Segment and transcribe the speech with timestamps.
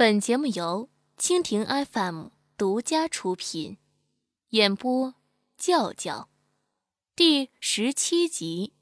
[0.00, 3.76] 本节目由蜻蜓 FM 独家出品，
[4.48, 5.14] 演播
[5.58, 6.30] 教教
[7.14, 8.72] 第十七集：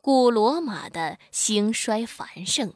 [0.00, 2.74] 古罗马的兴衰繁盛。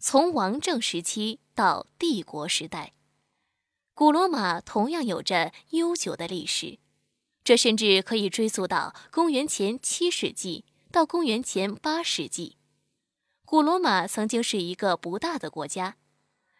[0.00, 2.92] 从王政时期到帝国时代，
[3.94, 6.78] 古罗马同样有着悠久的历史，
[7.42, 12.58] 这甚至可以追溯到公元前七世纪到公元前八世纪。
[13.46, 15.96] 古罗马曾经是一个不大的国家。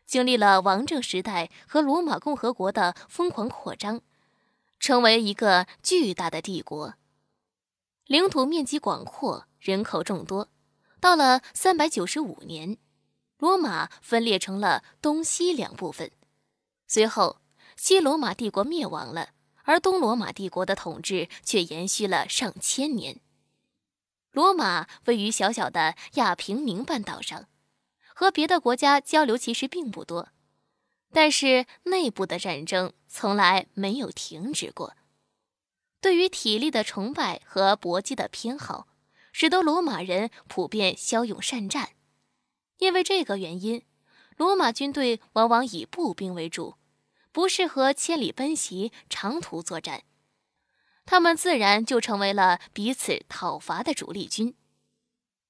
[0.06, 4.02] 经历了王政时代和罗马共和国的疯狂扩张，
[4.78, 6.94] 成为一个巨大的帝国，
[8.06, 10.48] 领土面积广阔，人口众多。
[11.00, 12.76] 到了三百九十五年，
[13.38, 16.10] 罗马分裂成了东西两部分。
[16.86, 17.38] 随后，
[17.76, 19.30] 西罗马帝国灭亡了，
[19.62, 23.18] 而东罗马帝国的统治却延续了上千年。
[24.30, 27.46] 罗马位于小小的亚平宁半岛上。
[28.14, 30.28] 和别的国家交流其实并不多，
[31.12, 34.94] 但是内部的战争从来没有停止过。
[36.00, 38.88] 对于体力的崇拜和搏击的偏好，
[39.32, 41.90] 使得罗马人普遍骁勇善战。
[42.78, 43.84] 因为这个原因，
[44.36, 46.76] 罗马军队往往以步兵为主，
[47.30, 50.02] 不适合千里奔袭、长途作战，
[51.06, 54.54] 他们自然就成为了彼此讨伐的主力军。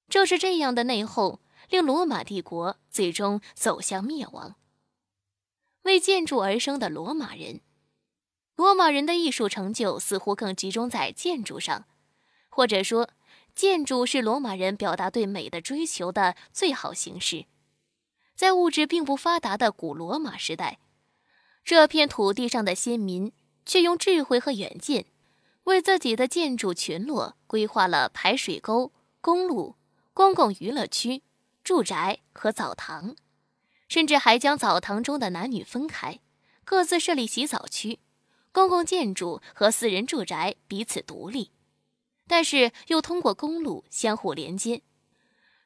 [0.09, 1.39] 正是这样的内讧。
[1.73, 4.57] 令罗马帝国最终走向灭亡。
[5.85, 7.63] 为建筑而生的罗马人，
[8.57, 11.87] 罗马人的艺术成就似乎更集中在建筑上，
[12.51, 13.09] 或者说，
[13.55, 17.47] 建筑是罗马人表达对美的追求的最好形式。
[18.35, 20.79] 在物质并不发达的古罗马时代，
[21.65, 23.33] 这片土地上的先民
[23.65, 25.07] 却用智慧和远见，
[25.65, 28.93] 为自己的建筑群落规划了排水沟、
[29.23, 29.77] 公路、
[30.13, 31.23] 公共娱乐区。
[31.65, 33.15] 住宅和澡堂，
[33.89, 36.21] 甚至还将澡堂中的男女分开，
[36.65, 38.01] 各自设立洗澡区，
[38.51, 41.53] 公共建筑和私人住宅彼此独立，
[42.27, 44.83] 但是又通过公路相互连接，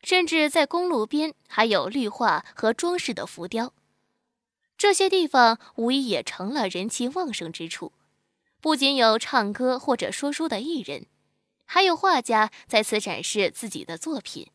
[0.02, 3.72] 甚至在公路边还有绿化和装饰的浮雕。
[4.76, 7.92] 这些地方无疑也成了人气旺盛之处，
[8.60, 11.06] 不仅有唱歌或者说书的艺人，
[11.64, 14.50] 还有画家在此展示自己的作品。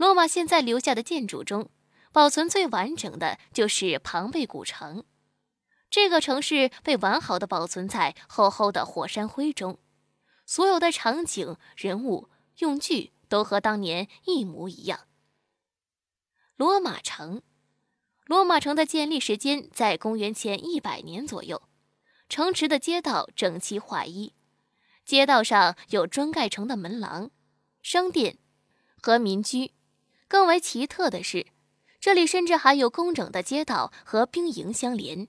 [0.00, 1.68] 罗马现在留下的建筑中，
[2.10, 5.04] 保存最完整的就是庞贝古城。
[5.90, 9.78] 这个城市被完好的保存在厚厚的火山灰中，
[10.46, 15.00] 所有的场景、人物、用具都和当年一模一样。
[16.56, 17.42] 罗马城，
[18.24, 21.60] 罗马城的建立时间在公元前一百年左右。
[22.30, 24.32] 城池的街道整齐划一，
[25.04, 27.30] 街道上有砖盖成的门廊、
[27.82, 28.38] 商店
[29.02, 29.72] 和民居。
[30.30, 31.48] 更为奇特的是，
[31.98, 35.26] 这里甚至还有工整的街道和兵营相连。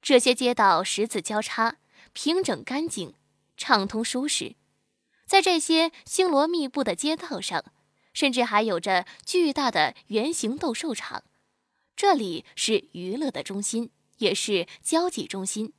[0.00, 1.76] 这些街道十字交叉，
[2.14, 3.12] 平整干净，
[3.58, 4.56] 畅通舒适。
[5.26, 7.62] 在这些星罗密布的街道上，
[8.14, 11.22] 甚至还有着巨大的圆形斗兽场。
[11.94, 15.74] 这里是娱乐的中心，也是交际中心。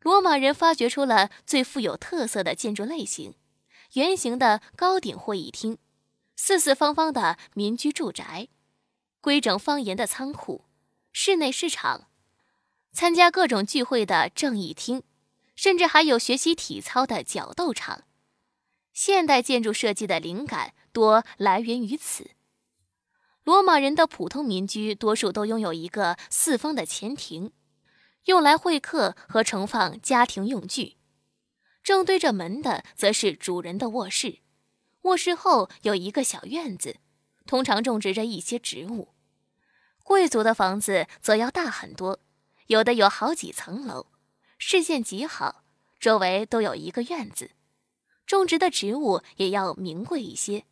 [0.00, 3.36] 罗马人发掘出了最富有特色的建筑类型——
[3.94, 5.78] 圆形的高顶会议厅。
[6.42, 8.48] 四四方方的民居住宅，
[9.20, 10.64] 规整方严的仓库，
[11.12, 12.08] 室内市场，
[12.92, 15.02] 参加各种聚会的正义厅，
[15.54, 18.04] 甚至还有学习体操的角斗场。
[18.94, 22.30] 现代建筑设计的灵感多来源于此。
[23.44, 27.52] 罗马人的普通民居多数都拥有一个四方的前庭，
[28.24, 30.96] 用来会客和盛放家庭用具。
[31.82, 34.38] 正对着门的则是主人的卧室。
[35.02, 36.96] 卧室后有一个小院子，
[37.46, 39.08] 通常种植着一些植物。
[40.04, 42.20] 贵族的房子则要大很多，
[42.66, 44.06] 有的有好几层楼，
[44.58, 45.64] 视线极好，
[45.98, 47.52] 周围都有一个院子，
[48.26, 50.64] 种植的植物也要名贵一些。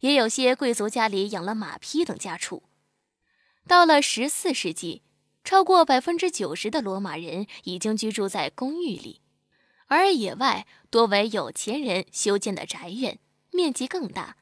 [0.00, 2.64] 也有些贵族家里养了马匹等家畜。
[3.66, 5.02] 到了十四世纪，
[5.44, 9.20] 超过百分之九十的罗马人已经居住在公寓里，
[9.86, 13.18] 而野外多为有钱人修建的宅院。
[13.56, 14.36] 面积更大，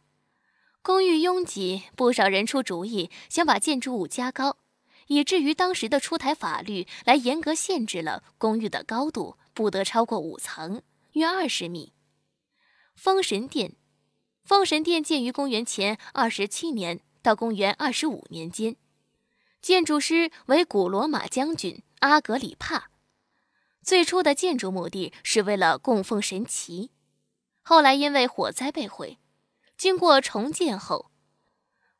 [0.82, 4.58] 公寓拥挤，不少人出主意想把建筑物加高，
[5.06, 10.82] 以至于当时的出台法律来严格限制了公寓的高度，不得超过五层，
[11.12, 11.92] 约二十米。
[12.96, 13.76] 封神殿，
[14.44, 18.76] 封神殿建于公元前二十七年到公元二十五年间，
[19.62, 22.90] 建筑师为古罗马将军阿格里帕。
[23.82, 26.90] 最初的建筑目的是为了供奉神奇。
[27.66, 29.18] 后来因为火灾被毁，
[29.78, 31.10] 经过重建后，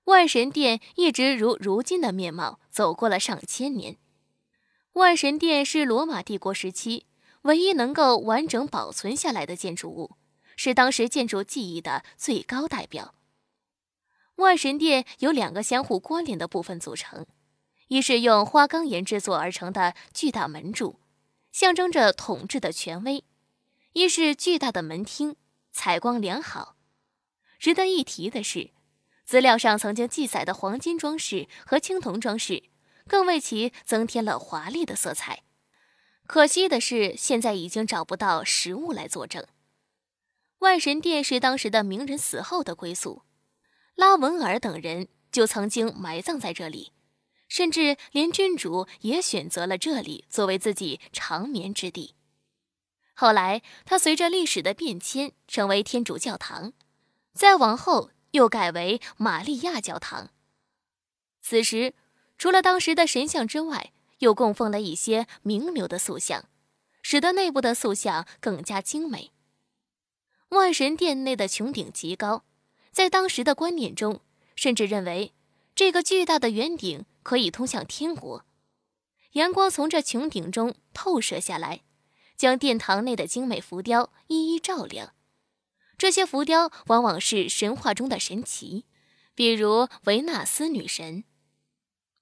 [0.05, 3.97] 万神殿一直如如今的面貌，走过了上千年。
[4.93, 7.07] 万神殿是罗马帝国时期
[7.43, 10.17] 唯一能够完整保存下来的建筑物，
[10.55, 13.15] 是当时建筑技艺的最高代表。
[14.37, 17.25] 万神殿由两个相互关联的部分组成，
[17.89, 21.01] 一是用花岗岩制作而成的巨大门柱，
[21.51, 23.23] 象征着统治的权威；
[23.95, 25.37] 一是巨大的门厅，
[25.75, 26.77] 采光良好。
[27.59, 28.71] 值得一提的是。
[29.27, 32.65] 资料上曾经记载的黄金装饰和青铜装饰，
[33.09, 35.45] 更为其增添了华丽的色彩。
[36.27, 39.43] 可惜的是，现在已经找不到实物来作证。
[40.59, 43.23] 万神殿是当时的名人死后的归宿，
[43.95, 46.93] 拉文尔等人就曾经埋葬在这里，
[47.49, 52.15] 甚至连君主也选择了这里作为自己长眠之地。
[53.15, 56.73] 后来，它随着历史的变迁成为天主教堂，
[57.33, 58.11] 再往后。
[58.35, 60.31] 又改为玛利亚教堂。
[61.41, 61.95] 此时，
[62.37, 66.47] 除了当时的神像之外，又供奉了一些名流的塑像，
[67.01, 69.31] 使得内部的塑像更加精美。
[70.49, 72.43] 万神殿内的穹顶极高，
[72.91, 74.21] 在当时的观念中，
[74.57, 75.33] 甚至认为
[75.77, 78.45] 这个巨大的圆顶可以通向天国。
[79.35, 81.83] 阳光从这穹顶中透射下来，
[82.45, 85.15] 将殿堂内的精美浮雕一一照亮。
[85.97, 88.85] 这些浮雕往往是神话中的神奇，
[89.35, 91.25] 比如维纳斯女神。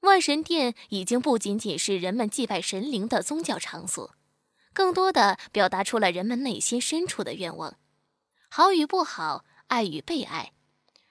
[0.02, 4.14] 万神殿已经不仅仅是人们祭拜神灵的宗教场所，
[4.72, 7.76] 更多的表达出了人们内心深处的愿望：
[8.48, 10.52] 好与不好，爱与被爱，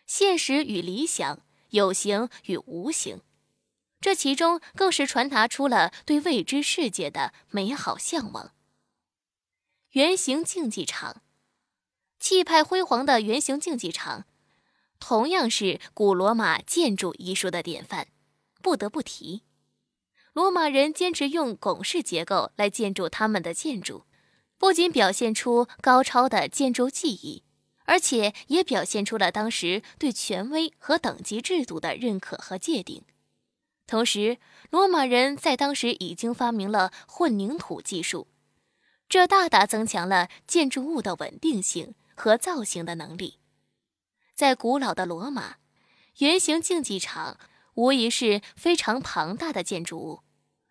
[0.08, 1.42] 现实与理想，
[1.72, 3.20] 有形与无形。
[4.00, 8.54] 这其中更是传达出了对未知世界的美好向往。
[9.92, 11.22] 圆形竞技场。
[12.18, 14.26] 气派辉煌的圆形竞技场，
[15.02, 18.08] 同样是古罗马建筑艺术的典范。
[18.62, 19.44] 不得不提，
[20.32, 24.06] 罗马人坚持用拱式结构来建筑他们的建筑，
[24.58, 27.44] 不仅表现出高超的建筑技艺，
[27.84, 33.04] 而且也表现出了当时对权威和等级制度的认可和界定。
[33.88, 34.38] 同时，
[34.70, 38.28] 罗马人在当时已经发明了混凝土技术，
[39.12, 41.94] 这大大增强了建筑物的稳定性。
[42.14, 43.40] 和造型的能力，
[44.36, 45.56] 在古老的罗马，
[46.20, 47.40] 圆形竞技场
[47.74, 50.20] 无疑是非常庞大的建筑物，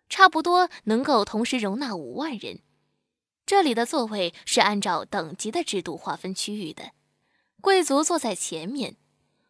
[0.07, 2.61] 差不多能够同时容纳五万人。
[3.45, 6.91] 这里的座位是按照等级的制度划分区域的，
[7.59, 8.95] 贵族坐在前面，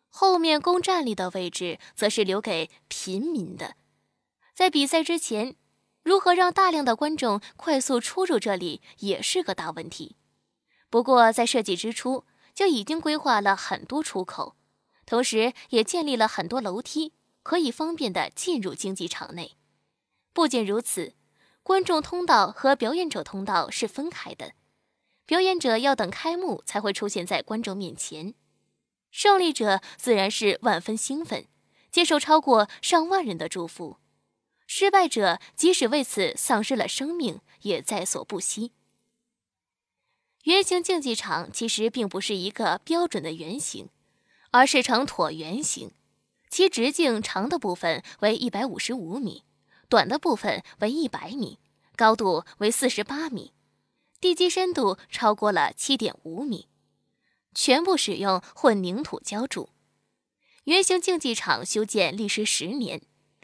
[0.10, 3.76] 后面供站立的位置则是留给平民的。
[4.56, 5.56] 在比赛之前，
[6.04, 10.16] 如何让大量的观众快速出入这里，也是个大问题。
[10.90, 14.56] 不过，在设计之初就已经规划了很多出口，
[15.06, 17.14] 同时也建立了很多楼梯，
[17.44, 19.56] 可以方便的进入竞技场内。
[20.34, 21.14] 不仅如此，
[21.64, 24.54] 观众通道和表演者通道是分开的，
[25.26, 28.34] 表演者要等开幕才会出现在观众面前。
[29.12, 31.48] 胜利者自然是万分兴奋，
[31.92, 34.01] 接受超过上万人的祝福；
[34.74, 38.72] 失败者即使为此丧失了生命，也在所不惜。
[40.46, 43.90] 圆形竞技场其实并不是一个标准的圆形，
[44.52, 45.92] 而是呈椭圆形，
[46.50, 49.44] 其直径长的部分为一百五十五米，
[49.90, 51.60] 短的部分为一百米，
[51.98, 53.52] 高度为四十八米，
[54.22, 56.70] 地基深度超过了七点五米，
[57.54, 59.68] 全部使用混凝土浇筑。
[60.64, 63.02] 圆形竞技场修建历时十年，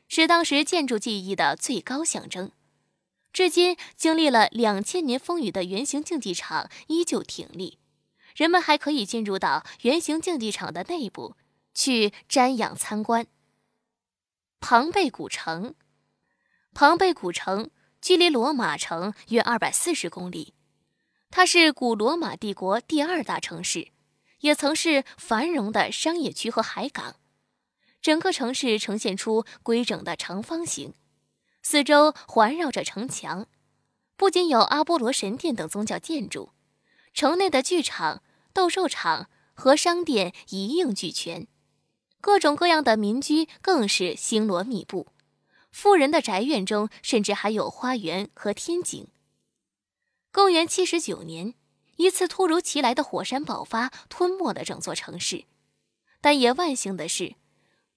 [0.07, 2.51] 是当时建筑技艺的最高象征。
[3.33, 7.77] 至今经历了两千年风雨的圆形竞技场依旧挺立，
[8.35, 11.35] 人们还可以进入到圆形竞技场的内部
[11.73, 13.27] 去瞻仰参观。
[14.59, 15.75] 庞贝古城，
[16.73, 17.69] 庞贝古城
[18.01, 20.55] 距离罗马城约二百四十公里，
[21.29, 23.89] 它是古罗马帝国第二大城市，
[24.39, 27.17] 也曾是繁荣的商业区和海港。
[28.07, 30.93] 整个城市呈现出规整的长方形。
[31.61, 33.49] 四周环绕着城墙，
[34.15, 36.51] 不仅有阿波罗神殿等宗教建筑，
[37.13, 38.23] 城内的剧场、
[38.53, 41.47] 斗兽场和商店一应俱全，
[42.21, 45.07] 各种各样的民居更是星罗密布。
[45.69, 49.05] 富人的宅院中甚至还有花园和天井。
[50.31, 51.55] 公元七十九年，
[51.97, 55.43] 一次突如其来的火山爆发吞没了整座城市，
[56.21, 57.35] 但也万幸的是，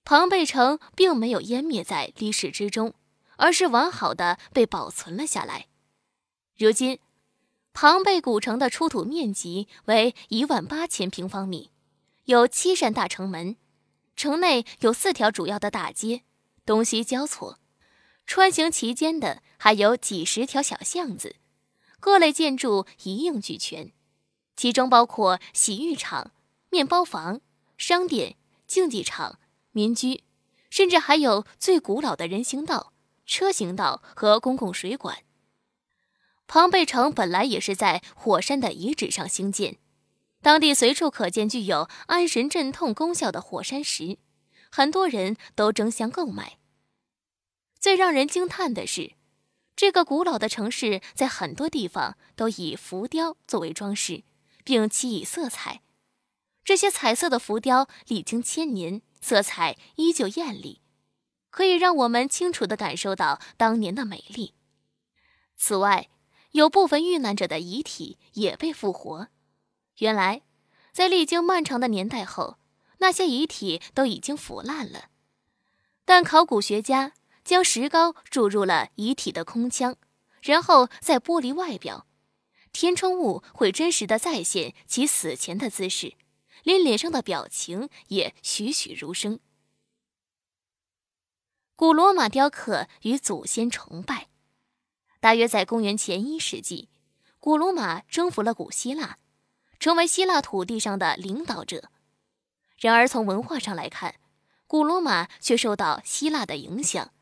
[0.05, 2.95] 庞贝城并没有湮灭在历史之中。
[3.43, 5.69] 而是完好的被保存了下来。
[6.59, 6.99] 如今，
[7.73, 11.71] 庞贝古城的出土面积为一万八千平方米，
[12.27, 13.57] 有七扇大城门，
[14.15, 16.23] 城内有四条主要的大街，
[16.67, 17.59] 东西交错，
[18.27, 21.37] 穿行其间的还有几十条小巷子，
[21.99, 23.91] 各类建筑一应俱全，
[24.55, 26.33] 其中包括洗浴场、
[26.69, 27.41] 面包房、
[27.79, 29.40] 商店、竞技场、
[29.73, 30.25] 民居，
[30.69, 32.93] 甚至还有最古老的人行道、
[33.25, 35.19] 车行道和公共水管。
[36.47, 39.79] 庞贝城本来也是在火山的遗址上兴建。
[40.43, 44.19] 当地随处可见具有安神镇痛功效的火山石，
[44.71, 46.59] 很多人都争相购买。
[47.79, 49.13] 最让人惊叹的是，
[49.77, 54.25] 这个古老的城市在很多地方都以浮雕作为装饰，
[54.65, 55.83] 并漆以色彩。
[56.65, 60.81] 这些彩色的浮雕历经千年，色彩依旧艳丽，
[61.51, 64.55] 可以让我们清楚地感受到当年的美丽。
[65.57, 66.09] 此外，
[66.53, 69.29] 有部分遇难者的遗体也被复活。
[69.99, 70.43] 原来，
[70.93, 72.59] 在历经漫长的年代后，
[72.99, 75.11] 那些遗体都已经腐烂了。
[76.05, 77.13] 但考古学家
[77.45, 79.97] 将石膏注入了遗体的空腔，
[80.43, 82.07] 然后再剥离外表，
[82.73, 86.15] 填充物会真实的再现其死前的姿势，
[86.63, 89.41] 连脸上的表情也栩栩如生。
[91.77, 94.29] 古罗马雕刻与祖先崇拜，
[95.21, 96.89] 大约在公元前一世纪，
[97.39, 99.19] 古罗马征服了古希腊。
[99.79, 101.89] 成为希腊土地上的领导者，
[102.77, 104.17] 然而从文化上来看，
[104.67, 107.15] 古罗马却受到希腊的影响，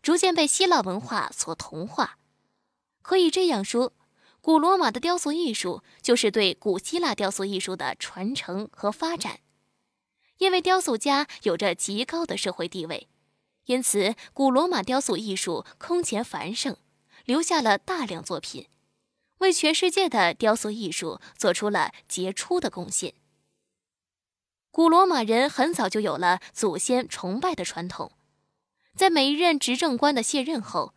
[0.00, 2.20] 逐渐被希腊文化所同化。
[3.02, 3.92] 可以这样说，
[4.44, 9.40] 古罗马的雕塑艺术就是对古希腊雕塑艺术的传承和发展。
[10.36, 13.08] 因为雕塑家有着极高的社会地位，
[13.64, 16.76] 因此古罗马雕塑艺术空前繁盛，
[17.24, 18.68] 留下了大量作品。
[19.38, 23.14] 为全世界的雕塑艺术做出了杰出的贡献。
[24.70, 28.12] 古罗马人很早就有了祖先崇拜的传统，
[28.94, 30.92] 在每一任执政官的卸任后，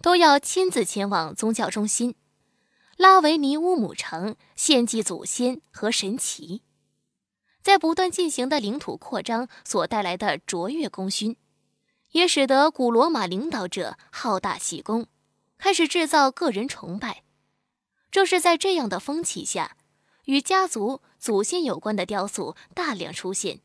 [0.00, 2.14] 都要亲自前往宗教中心
[3.02, 6.60] 拉维尼乌姆城献祭祖先和神祇。
[7.60, 11.36] 在不断进行的领土扩张所带来的卓越功勋，
[12.12, 15.08] 也使得古罗马领导者好大喜功，
[15.58, 17.24] 开始制造个人崇拜。
[18.12, 19.76] 正是在这样的风气下，
[20.26, 23.62] 与家族祖先有关的雕塑大量出现，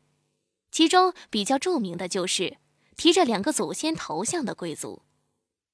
[0.72, 2.56] 其中比较著名的就是
[2.96, 5.02] 提着两个祖先头像的贵族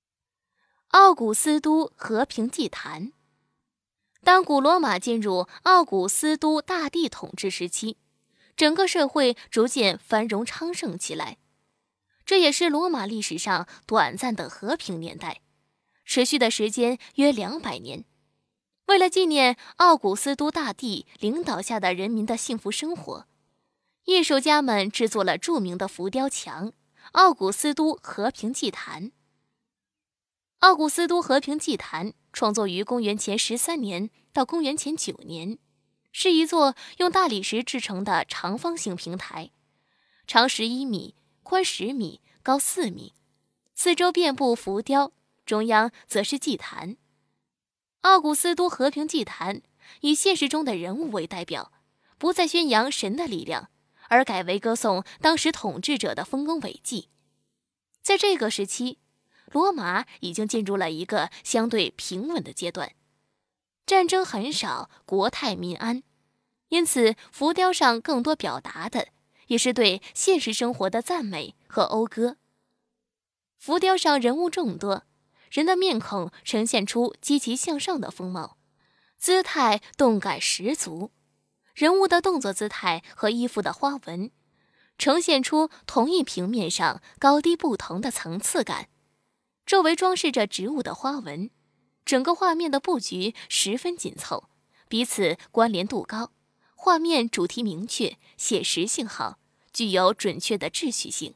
[0.92, 3.14] ——奥古斯都和平祭坛。
[4.24, 7.98] 当古罗马进入奥古斯都大帝统治时期，
[8.56, 11.36] 整个社会逐渐繁荣昌盛起来，
[12.24, 15.42] 这也是罗马历史上短暂的和平年代，
[16.06, 18.06] 持续的时间约两百年。
[18.86, 23.26] 为了纪念奥古斯都大帝领导下的人民的幸福生活，
[24.06, 26.72] 艺术家们制作了著名的浮雕墙——
[27.12, 29.12] 奥古斯都和平祭坛。
[30.60, 35.58] 奥古斯都和平祭坛创作于公元前十三年到公元前九年，
[36.10, 39.50] 是一座用大理石制成的长方形平台，
[40.26, 43.12] 长十一米，宽十米，高四米，
[43.74, 45.12] 四周遍布浮雕，
[45.44, 46.96] 中央则是祭坛。
[48.00, 49.62] 奥古斯都和平祭坛
[50.00, 51.72] 以现实中的人物为代表，
[52.16, 53.68] 不再宣扬神的力量，
[54.08, 57.08] 而改为歌颂当时统治者的丰功伟绩。
[58.02, 58.98] 在这个时期，
[59.52, 62.92] 罗马已经进入了一个相对平稳的阶段，
[63.86, 66.02] 战争很少，国泰民安，
[66.68, 69.08] 因此浮雕上更多表达的
[69.46, 72.36] 也是对现实生活的赞美和讴歌。
[73.58, 75.04] 浮雕上人物众多。
[75.50, 78.56] 人的面孔呈现出积极向上的风貌，
[79.16, 81.12] 姿态动感十足。
[81.76, 84.32] 人物的动作姿态和衣服的花纹，
[84.98, 88.88] 呈现出同一平面上高低不同的层次感。
[89.66, 91.50] 周围装饰着植物的花纹，
[92.04, 94.50] 整个画面的布局十分紧凑，
[94.88, 96.32] 彼此关联度高。
[96.74, 99.38] 画面主题明确，写实性好，
[99.72, 101.34] 具有准确的秩序性。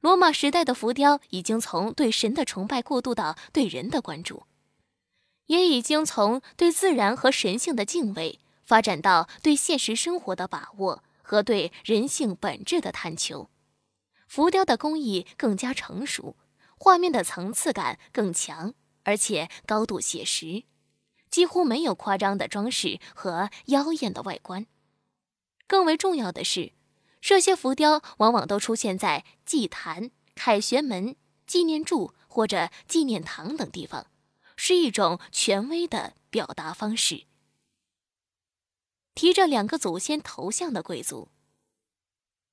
[0.00, 4.44] 罗马时代的浮雕已经从对神的崇拜过渡到对人的关注，
[5.46, 13.50] 也已经从对自然和神性的敬畏发展到对现实生活的把握和对人性本质的探求。
[14.28, 16.36] 浮雕的工艺更加成熟，
[16.78, 20.64] 画面的层次感更强，而且高度写实，
[21.30, 24.66] 几乎没有夸张的装饰和妖艳的外观。
[25.66, 26.72] 更为重要的是。
[27.18, 34.06] 这些浮雕往往都出现在祭坛、凯旋门、纪念柱或者纪念堂等地方，
[34.54, 37.24] 是一种权威的表达方式。
[39.16, 41.28] 提着两个祖先头像的贵族，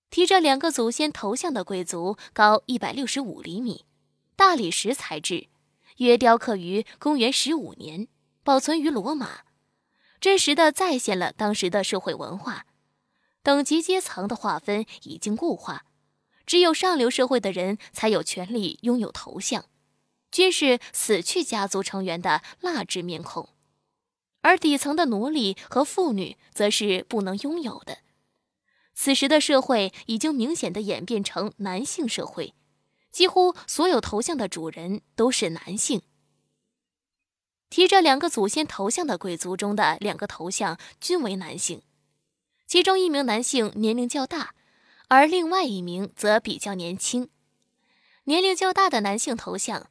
[0.10, 3.86] 提着两个祖先头像的贵族高一百六十五厘米，
[4.36, 5.48] 大理石材质，
[5.98, 8.08] 约雕刻于公元十五年，
[8.44, 9.42] 保存于罗马，
[10.20, 12.66] 真实的再现了当时的社会文化。
[13.42, 15.86] 等级阶层的划分已经固化，
[16.46, 19.66] 只有上流社会的人才有权利拥有头像，
[20.32, 23.50] 均是死去家族成员的蜡制面孔，
[24.42, 28.00] 而底层的奴隶和妇女则是不能拥有的。
[28.96, 32.54] 此时的社会已经明显的演变成男性社会，
[33.14, 36.02] 几乎所有头像的主人都是男性。
[37.70, 41.82] 提着两个祖先头像的贵族中的两个头像均为男性，
[42.68, 44.54] 其中一名男性年龄较大，
[45.08, 47.30] 而另外一名则比较年轻。
[48.26, 49.88] 年龄较大的男性头像，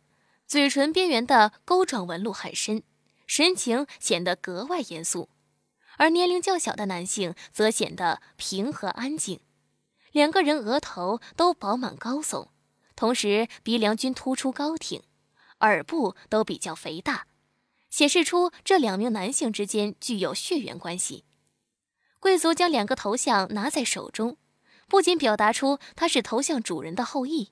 [0.46, 2.82] 嘴唇边缘的钩状纹路很深，
[3.26, 5.28] 神情显得格外严肃。
[5.98, 9.40] 而年龄较小的男性则显得平和安静，
[10.10, 12.48] 两个人额头都饱满高耸，
[12.94, 15.02] 同时鼻梁均突出高挺，
[15.60, 17.26] 耳部都比较肥大，
[17.90, 21.24] 显示出这两名男性之间具有血缘关系。
[22.20, 24.36] 贵族将两个头像拿在手中，
[24.88, 27.50] 不仅表达出他是头像主人的后裔，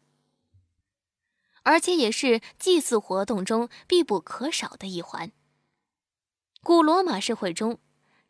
[1.63, 5.33] 而且也是祭祀活动中必不可少的一环。
[6.63, 7.79] 古罗马社会中。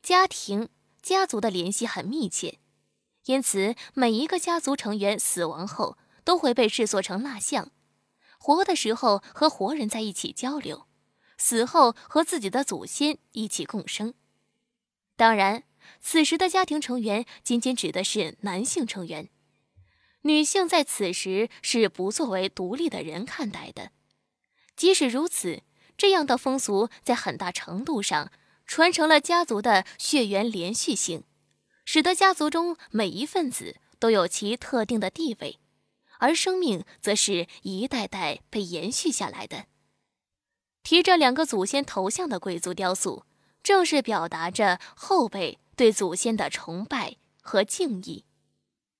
[0.03, 0.71] 家庭、
[1.03, 2.59] 家族的联系很密切，
[3.27, 7.71] 因此每一个家族成员死亡后都会被制作成蜡像，
[8.39, 10.87] 活的时候和活人在一起交流，
[11.39, 14.15] 死后和自己的祖先一起共生。
[15.17, 15.65] 当然，
[16.01, 19.29] 此时的家庭成员仅仅指的是男性成员，
[20.23, 23.93] 女性在此时是不作为独立的人看待的。
[24.77, 25.63] 即使如此，
[25.97, 28.31] 这样的风俗在很大程度上。
[28.67, 31.25] 传承了家族的血缘连续性，
[31.85, 35.59] 使得家族中每一份子都有其特定的地位，
[36.21, 39.67] 而生命则是一代代被延续下来的。
[40.83, 43.25] 提着两个祖先头像的贵族雕塑，
[43.63, 48.25] 正是表达着后辈对祖先的崇拜和敬意。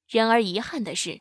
[0.09, 1.21] 然而遗憾的是，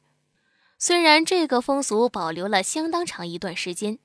[0.77, 3.99] 虽然这个风俗保留了相当长一段时间，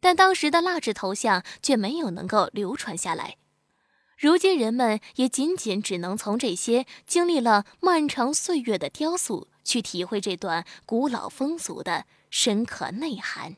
[0.00, 3.36] 但当时的蜡制头像却没有能够流传下来。
[4.16, 13.54] 如今人们也仅仅只能从这些经历了漫长岁月的雕塑去体会这段古老风俗的深刻内涵。